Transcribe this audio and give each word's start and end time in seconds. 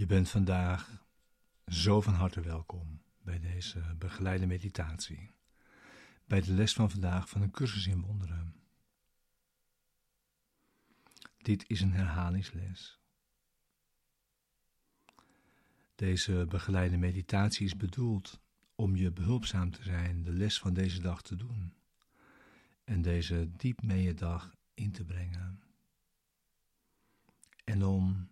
Je 0.00 0.06
bent 0.06 0.28
vandaag 0.28 1.04
zo 1.66 2.00
van 2.00 2.14
harte 2.14 2.40
welkom 2.40 3.02
bij 3.22 3.38
deze 3.38 3.94
begeleide 3.98 4.46
meditatie, 4.46 5.30
bij 6.24 6.40
de 6.40 6.52
les 6.52 6.72
van 6.72 6.90
vandaag 6.90 7.28
van 7.28 7.42
een 7.42 7.50
cursus 7.50 7.86
in 7.86 8.00
wonderen. 8.00 8.54
Dit 11.36 11.68
is 11.68 11.80
een 11.80 11.92
herhalingsles. 11.92 13.00
Deze 15.94 16.46
begeleide 16.48 16.96
meditatie 16.96 17.66
is 17.66 17.76
bedoeld 17.76 18.40
om 18.74 18.96
je 18.96 19.12
behulpzaam 19.12 19.70
te 19.70 19.82
zijn 19.82 20.22
de 20.22 20.32
les 20.32 20.58
van 20.58 20.74
deze 20.74 21.00
dag 21.00 21.22
te 21.22 21.36
doen 21.36 21.74
en 22.84 23.02
deze 23.02 23.50
diep 23.56 23.82
mee 23.82 24.02
je 24.02 24.14
dag 24.14 24.54
in 24.74 24.92
te 24.92 25.04
brengen. 25.04 25.62
En 27.64 27.84
om 27.84 28.30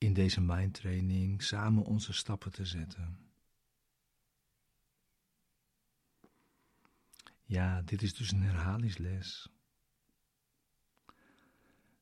in 0.00 0.12
deze 0.12 0.40
mindtraining 0.40 1.42
samen 1.42 1.84
onze 1.84 2.12
stappen 2.12 2.52
te 2.52 2.64
zetten. 2.64 3.18
Ja, 7.42 7.82
dit 7.82 8.02
is 8.02 8.14
dus 8.14 8.32
een 8.32 8.42
herhalingsles. 8.42 9.48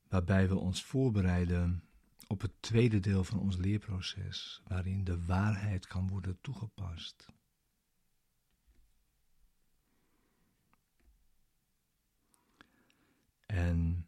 Waarbij 0.08 0.48
we 0.48 0.54
ons 0.54 0.84
voorbereiden 0.84 1.82
op 2.26 2.40
het 2.40 2.52
tweede 2.60 3.00
deel 3.00 3.24
van 3.24 3.38
ons 3.38 3.56
leerproces, 3.56 4.62
waarin 4.66 5.04
de 5.04 5.24
waarheid 5.24 5.86
kan 5.86 6.08
worden 6.08 6.40
toegepast. 6.40 7.26
En 13.46 14.06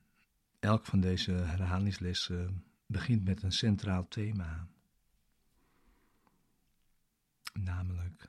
elk 0.59 0.87
van 0.87 1.01
deze 1.01 1.33
herhalingslessen 1.33 2.70
begint 2.91 3.25
met 3.25 3.43
een 3.43 3.53
centraal 3.53 4.09
thema. 4.09 4.69
Namelijk, 7.53 8.29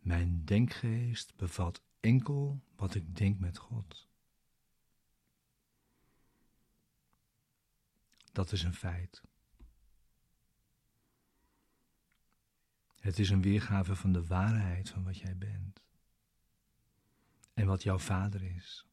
mijn 0.00 0.44
denkgeest 0.44 1.36
bevat 1.36 1.82
enkel 2.00 2.60
wat 2.76 2.94
ik 2.94 3.16
denk 3.16 3.38
met 3.38 3.58
God. 3.58 4.08
Dat 8.32 8.52
is 8.52 8.62
een 8.62 8.74
feit. 8.74 9.22
Het 13.00 13.18
is 13.18 13.30
een 13.30 13.42
weergave 13.42 13.96
van 13.96 14.12
de 14.12 14.26
waarheid 14.26 14.88
van 14.88 15.04
wat 15.04 15.18
jij 15.18 15.36
bent 15.36 15.82
en 17.54 17.66
wat 17.66 17.82
jouw 17.82 17.98
vader 17.98 18.42
is. 18.42 18.86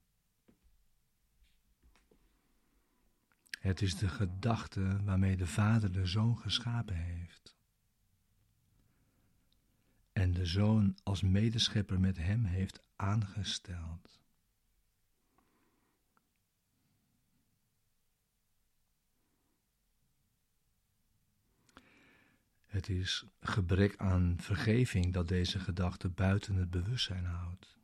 Het 3.64 3.82
is 3.82 3.96
de 3.96 4.08
gedachte 4.08 5.04
waarmee 5.04 5.38
de 5.38 5.48
Vader 5.48 5.92
de 5.92 6.06
Zoon 6.06 6.38
geschapen 6.38 6.96
heeft. 6.96 7.56
En 10.14 10.34
de 10.34 10.46
Zoon 10.46 10.98
als 11.04 11.22
medeschepper 11.22 12.00
met 12.00 12.18
hem 12.18 12.46
heeft 12.46 12.82
aangesteld. 12.96 14.20
Het 22.66 22.90
is 22.90 23.26
gebrek 23.40 23.98
aan 23.98 24.36
vergeving 24.40 25.14
dat 25.14 25.28
deze 25.28 25.60
gedachte 25.60 26.10
buiten 26.10 26.56
het 26.56 26.70
bewustzijn 26.70 27.26
houdt. 27.26 27.78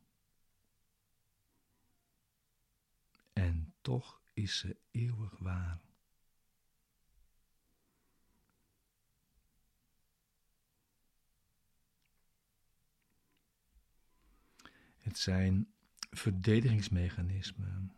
En 3.32 3.74
toch 3.80 4.19
is 4.32 4.58
ze 4.58 4.76
eeuwig 4.90 5.38
waar. 5.38 5.80
Het 14.98 15.18
zijn 15.18 15.72
verdedigingsmechanismen 16.10 17.92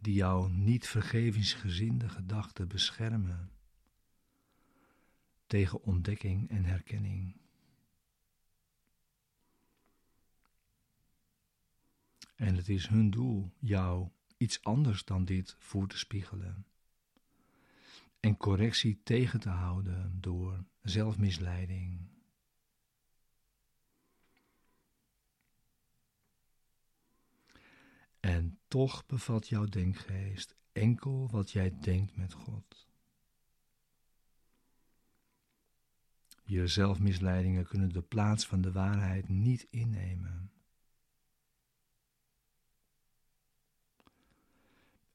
die 0.00 0.14
jouw 0.14 0.46
niet 0.46 0.86
vergevingsgezinde 0.86 2.08
gedachten 2.08 2.68
beschermen 2.68 3.50
tegen 5.46 5.82
ontdekking 5.82 6.50
en 6.50 6.64
herkenning. 6.64 7.36
En 12.34 12.54
het 12.54 12.68
is 12.68 12.86
hun 12.86 13.10
doel 13.10 13.52
jou 13.58 14.08
iets 14.36 14.62
anders 14.62 15.04
dan 15.04 15.24
dit 15.24 15.56
voor 15.58 15.88
te 15.88 15.98
spiegelen. 15.98 16.66
En 18.20 18.36
correctie 18.36 19.00
tegen 19.02 19.40
te 19.40 19.48
houden 19.48 20.20
door 20.20 20.64
zelfmisleiding. 20.82 22.00
En 28.20 28.58
toch 28.68 29.06
bevat 29.06 29.48
jouw 29.48 29.64
denkgeest 29.64 30.56
enkel 30.72 31.28
wat 31.30 31.50
jij 31.50 31.78
denkt 31.80 32.16
met 32.16 32.32
God. 32.32 32.86
Je 36.44 36.66
zelfmisleidingen 36.66 37.66
kunnen 37.66 37.92
de 37.92 38.02
plaats 38.02 38.46
van 38.46 38.60
de 38.60 38.72
waarheid 38.72 39.28
niet 39.28 39.66
innemen. 39.70 40.50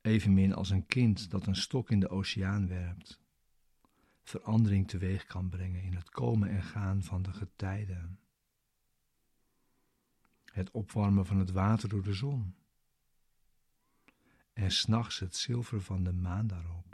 Evenmin 0.01 0.53
als 0.53 0.69
een 0.69 0.85
kind 0.85 1.29
dat 1.29 1.45
een 1.45 1.55
stok 1.55 1.91
in 1.91 1.99
de 1.99 2.09
oceaan 2.09 2.67
werpt, 2.67 3.21
verandering 4.23 4.87
teweeg 4.87 5.25
kan 5.25 5.49
brengen 5.49 5.83
in 5.83 5.95
het 5.95 6.09
komen 6.09 6.49
en 6.49 6.63
gaan 6.63 7.03
van 7.03 7.21
de 7.21 7.33
getijden. 7.33 8.19
Het 10.45 10.71
opwarmen 10.71 11.25
van 11.25 11.37
het 11.37 11.51
water 11.51 11.89
door 11.89 12.03
de 12.03 12.13
zon. 12.13 12.55
En 14.53 14.71
s'nachts 14.71 15.19
het 15.19 15.35
zilver 15.35 15.81
van 15.81 16.03
de 16.03 16.13
maan 16.13 16.47
daarop. 16.47 16.90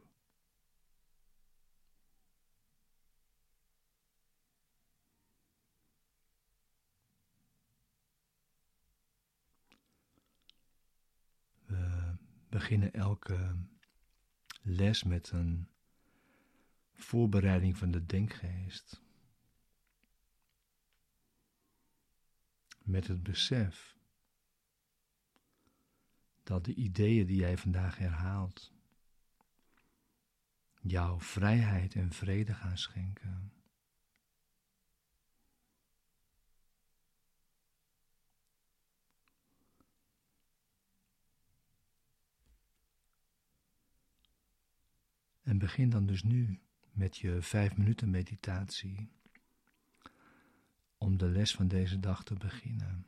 Beginnen 12.50 12.94
elke 12.94 13.56
les 14.62 15.04
met 15.04 15.32
een 15.32 15.68
voorbereiding 16.94 17.78
van 17.78 17.92
de 17.92 18.06
denkgeest. 18.06 19.02
Met 22.84 23.08
het 23.08 23.24
besef 23.24 23.96
dat 26.44 26.66
de 26.66 26.74
ideeën 26.74 27.26
die 27.26 27.38
jij 27.38 27.58
vandaag 27.58 27.98
herhaalt 27.98 28.74
jou 30.82 31.22
vrijheid 31.22 31.96
en 31.96 32.12
vrede 32.12 32.54
gaan 32.54 32.78
schenken. 32.78 33.57
En 45.48 45.58
begin 45.58 45.90
dan 45.90 46.06
dus 46.06 46.24
nu 46.24 46.60
met 46.92 47.18
je 47.18 47.42
vijf 47.42 47.78
minuten 47.78 48.10
meditatie 48.10 49.10
om 50.98 51.18
de 51.18 51.30
les 51.30 51.56
van 51.56 51.68
deze 51.68 52.00
dag 52.00 52.24
te 52.24 52.34
beginnen. 52.34 53.06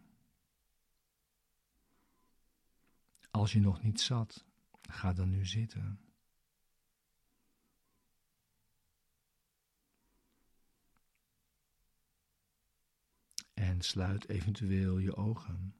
Als 3.31 3.51
je 3.51 3.59
nog 3.59 3.81
niet 3.81 4.01
zat, 4.01 4.45
ga 4.81 5.13
dan 5.13 5.29
nu 5.29 5.45
zitten. 5.45 5.99
En 13.53 13.81
sluit 13.81 14.29
eventueel 14.29 14.97
je 14.97 15.15
ogen. 15.15 15.75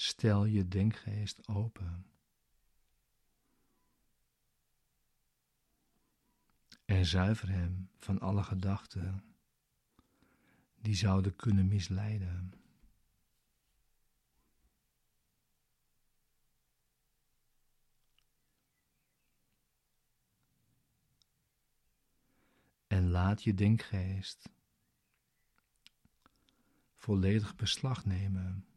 Stel 0.00 0.44
je 0.44 0.68
denkgeest 0.68 1.48
open. 1.48 2.06
En 6.84 7.06
zuiver 7.06 7.48
hem 7.48 7.90
van 7.96 8.20
alle 8.20 8.42
gedachten 8.42 9.34
die 10.76 10.94
zouden 10.94 11.36
kunnen 11.36 11.68
misleiden. 11.68 12.52
En 22.86 23.10
laat 23.10 23.42
je 23.42 23.54
denkgeest 23.54 24.50
volledig 26.94 27.56
beslag 27.56 28.04
nemen 28.04 28.67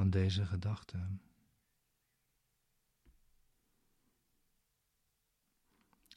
van 0.00 0.10
deze 0.10 0.46
gedachten. 0.46 1.22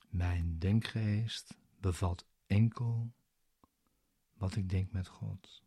Mijn 0.09 0.59
denkgeest 0.59 1.57
bevat 1.79 2.25
enkel 2.45 3.13
wat 4.33 4.55
ik 4.55 4.69
denk 4.69 4.91
met 4.91 5.07
God. 5.07 5.63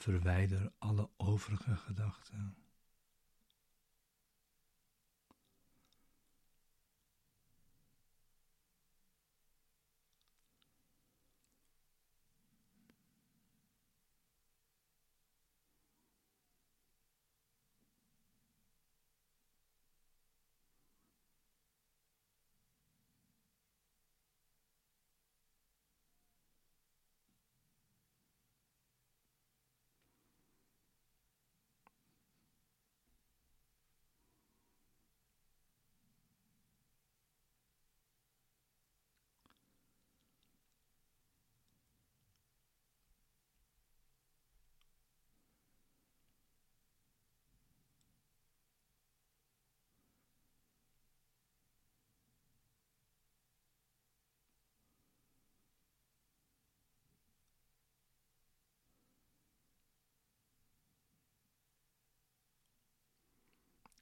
Verwijder 0.00 0.72
alle 0.78 1.08
overige 1.16 1.76
gedachten. 1.76 2.56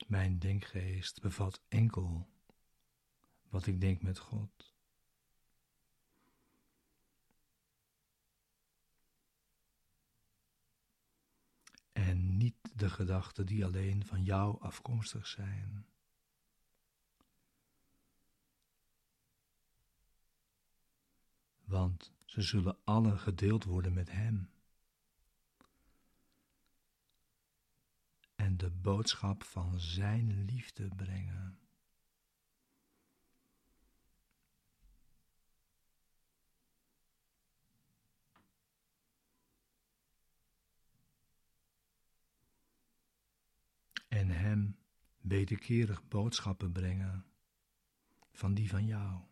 Mijn 0.08 0.38
denkgeest 0.38 1.20
bevat 1.20 1.62
enkel 1.68 2.28
wat 3.48 3.66
ik 3.66 3.80
denk 3.80 4.02
met 4.02 4.18
God. 4.18 4.74
En 11.92 12.36
niet 12.36 12.56
de 12.74 12.90
gedachten 12.90 13.46
die 13.46 13.64
alleen 13.64 14.04
van 14.04 14.22
jou 14.22 14.60
afkomstig 14.60 15.26
zijn. 15.26 15.86
Want 21.64 22.12
ze 22.24 22.42
zullen 22.42 22.78
alle 22.84 23.18
gedeeld 23.18 23.64
worden 23.64 23.92
met 23.92 24.10
Hem. 24.10 24.50
En 28.48 28.56
de 28.56 28.70
boodschap 28.70 29.44
van 29.44 29.80
Zijn 29.80 30.44
liefde 30.44 30.88
brengen. 30.96 31.58
En 44.08 44.28
Hem 44.28 44.78
wederkerig 45.20 46.08
boodschappen 46.08 46.72
brengen 46.72 47.24
van 48.32 48.54
die 48.54 48.68
van 48.68 48.86
jou. 48.86 49.27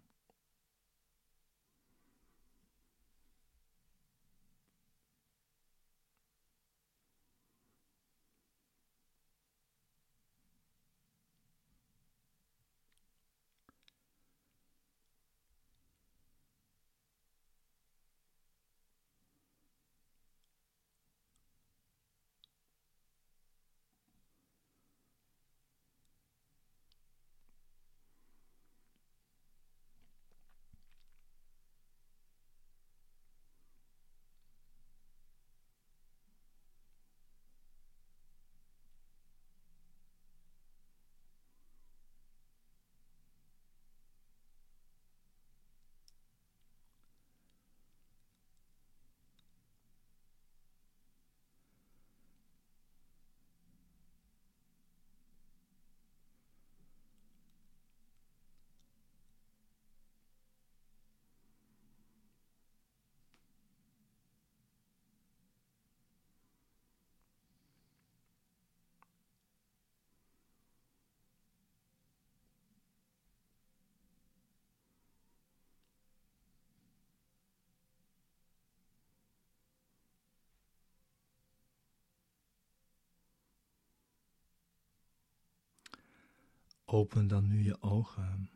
Open 86.89 87.29
dan 87.29 87.47
nu 87.47 87.63
je 87.63 87.83
ogen 87.83 88.51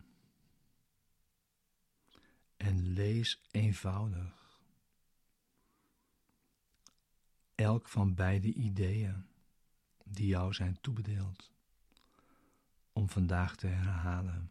en 2.57 2.93
lees 2.93 3.43
eenvoudig 3.51 4.61
elk 7.55 7.89
van 7.89 8.15
beide 8.15 8.53
ideeën 8.53 9.27
die 10.05 10.27
jou 10.27 10.55
zijn 10.55 10.81
toebedeeld 10.81 11.53
om 12.93 13.09
vandaag 13.09 13.57
te 13.57 13.67
herhalen. 13.67 14.51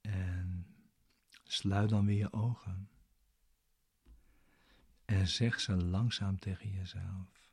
En 0.00 0.66
sluit 1.44 1.90
dan 1.90 2.06
weer 2.06 2.16
je 2.16 2.32
ogen. 2.32 2.99
En 5.20 5.28
zeg 5.28 5.60
ze 5.60 5.76
langzaam 5.76 6.38
tegen 6.38 6.70
jezelf. 6.70 7.48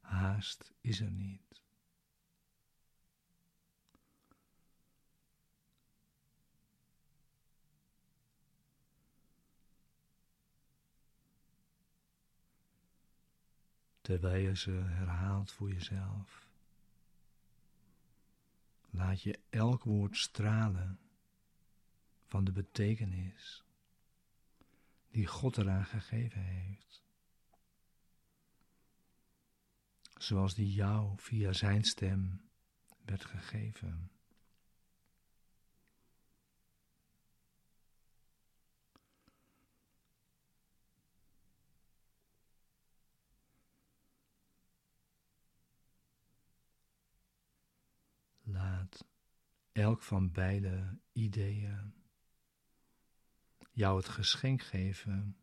Haast 0.00 0.72
is 0.80 1.00
er 1.00 1.10
niet. 1.10 1.62
Terwijl 14.00 14.42
je 14.42 14.56
ze 14.56 14.70
herhaalt 14.70 15.52
voor 15.52 15.72
jezelf. 15.72 16.45
Laat 18.96 19.22
je 19.22 19.38
elk 19.50 19.84
woord 19.84 20.16
stralen 20.16 20.98
van 22.24 22.44
de 22.44 22.52
betekenis 22.52 23.64
die 25.10 25.26
God 25.26 25.56
eraan 25.56 25.84
gegeven 25.84 26.42
heeft. 26.42 27.04
Zoals 30.16 30.54
die 30.54 30.72
jou 30.72 31.12
via 31.16 31.52
zijn 31.52 31.84
stem 31.84 32.50
werd 33.04 33.24
gegeven. 33.24 34.10
Elk 49.72 50.02
van 50.02 50.32
beide 50.32 50.98
ideeën 51.12 51.94
jou 53.72 53.96
het 53.96 54.08
geschenk 54.08 54.62
geven 54.62 55.36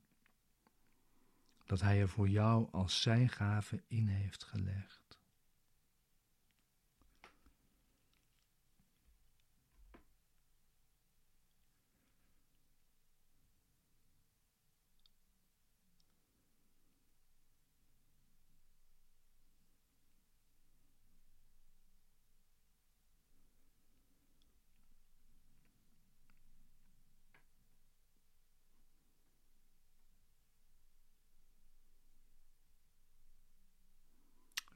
dat 1.66 1.82
Hij 1.82 2.02
er 2.02 2.10
voor 2.10 2.30
jou 2.30 2.68
als 2.72 3.02
zijn 3.02 3.30
gave 3.30 3.84
in 3.88 4.08
heeft 4.08 4.44
gelegd. 4.44 5.20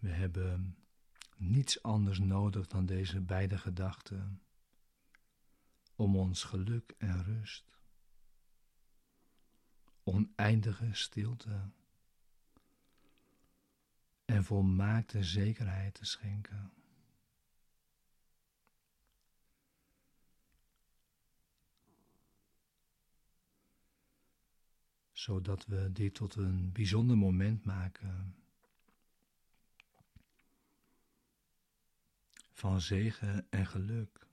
We 0.07 0.13
hebben 0.13 0.77
niets 1.35 1.83
anders 1.83 2.19
nodig 2.19 2.67
dan 2.67 2.85
deze 2.85 3.21
beide 3.21 3.57
gedachten 3.57 4.41
om 5.95 6.15
ons 6.15 6.43
geluk 6.43 6.95
en 6.97 7.23
rust, 7.23 7.79
oneindige 10.03 10.93
stilte 10.93 11.71
en 14.25 14.43
volmaakte 14.43 15.23
zekerheid 15.23 15.93
te 15.93 16.05
schenken. 16.05 16.71
Zodat 25.11 25.65
we 25.65 25.91
dit 25.91 26.13
tot 26.13 26.35
een 26.35 26.71
bijzonder 26.71 27.17
moment 27.17 27.63
maken 27.63 28.35
van 32.57 32.81
zegen 32.81 33.47
en 33.49 33.67
geluk. 33.67 34.27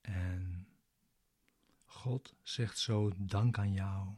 En 0.00 0.68
God 1.84 2.34
zegt 2.42 2.78
zo 2.78 3.12
dank 3.16 3.58
aan 3.58 3.72
jou. 3.72 4.14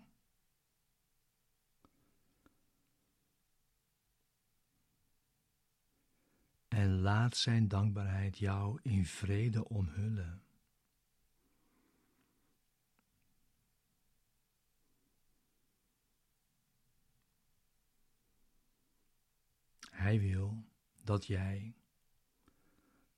En 6.80 7.00
laat 7.00 7.36
zijn 7.36 7.68
dankbaarheid 7.68 8.38
jou 8.38 8.80
in 8.82 9.06
vrede 9.06 9.68
omhullen. 9.68 10.42
Hij 19.90 20.20
wil 20.20 20.64
dat 21.02 21.26
jij 21.26 21.74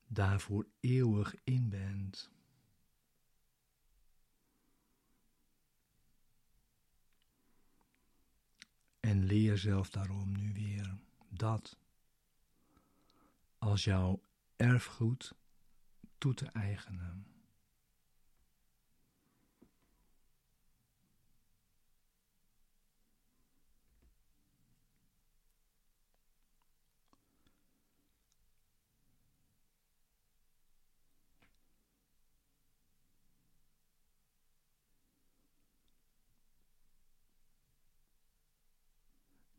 daarvoor 0.07 0.67
eeuwig 0.79 1.35
in 1.43 1.69
bent. 1.69 2.31
En 8.99 9.23
leer 9.23 9.57
zelf 9.57 9.89
daarom 9.89 10.31
nu 10.31 10.53
weer 10.53 10.97
dat 11.29 11.77
als 13.63 13.83
jouw 13.83 14.21
erfgoed 14.55 15.35
toe 16.17 16.33
te 16.33 16.45
eigenen. 16.45 17.27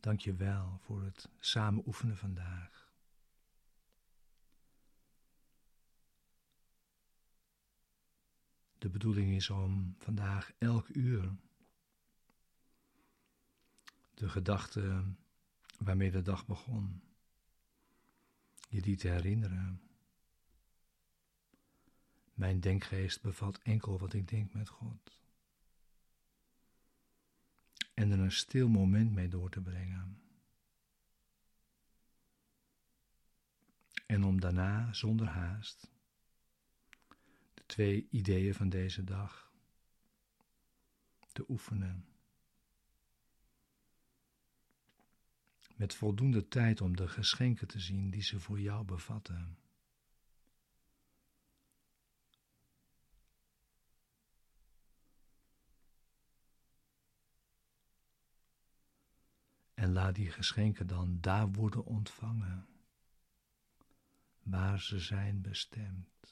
Dank 0.00 0.20
je 0.20 0.34
wel 0.34 0.78
voor 0.80 1.02
het 1.02 1.28
samen 1.38 1.86
oefenen 1.86 2.16
vandaag. 2.16 2.83
De 8.84 8.90
bedoeling 8.90 9.34
is 9.34 9.50
om 9.50 9.94
vandaag 9.98 10.52
elk 10.58 10.88
uur 10.88 11.36
de 14.14 14.28
gedachte 14.28 15.04
waarmee 15.78 16.10
de 16.10 16.22
dag 16.22 16.46
begon, 16.46 17.02
je 18.68 18.82
die 18.82 18.96
te 18.96 19.08
herinneren. 19.08 19.82
Mijn 22.34 22.60
denkgeest 22.60 23.22
bevat 23.22 23.58
enkel 23.58 23.98
wat 23.98 24.12
ik 24.12 24.28
denk 24.28 24.52
met 24.52 24.68
God. 24.68 25.20
En 27.94 28.10
er 28.10 28.18
een 28.18 28.32
stil 28.32 28.68
moment 28.68 29.12
mee 29.12 29.28
door 29.28 29.50
te 29.50 29.60
brengen. 29.60 30.22
En 34.06 34.24
om 34.24 34.40
daarna 34.40 34.92
zonder 34.92 35.26
haast 35.26 35.93
twee 37.66 38.06
ideeën 38.10 38.54
van 38.54 38.68
deze 38.68 39.04
dag 39.04 39.52
te 41.32 41.44
oefenen. 41.48 42.08
Met 45.76 45.94
voldoende 45.94 46.48
tijd 46.48 46.80
om 46.80 46.96
de 46.96 47.08
geschenken 47.08 47.66
te 47.66 47.80
zien 47.80 48.10
die 48.10 48.22
ze 48.22 48.40
voor 48.40 48.60
jou 48.60 48.84
bevatten. 48.84 49.58
En 59.74 59.92
laat 59.92 60.14
die 60.14 60.30
geschenken 60.30 60.86
dan 60.86 61.20
daar 61.20 61.52
worden 61.52 61.84
ontvangen, 61.84 62.66
waar 64.42 64.80
ze 64.80 64.98
zijn 64.98 65.40
bestemd. 65.40 66.23